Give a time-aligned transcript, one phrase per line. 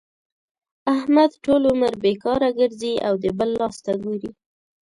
[0.95, 4.31] احمد ټول عمر بېکاره ګرځي او د بل لاس ته ګوري.